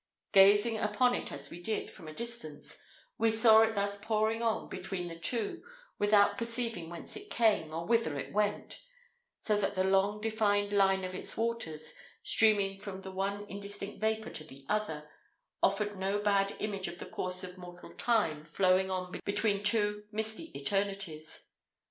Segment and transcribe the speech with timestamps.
[0.31, 2.79] Gazing upon it, as we did, from a distance,
[3.19, 5.61] we saw it thus pouring on, between the two,
[5.99, 8.79] without perceiving whence it came, or whither it went;
[9.37, 11.93] so that the long defined line of its waters,
[12.23, 15.07] streaming from the one indistinct vapour to the other,
[15.61, 20.51] offered no bad image of the course of mortal time flowing on between two misty
[20.59, 21.47] eternities.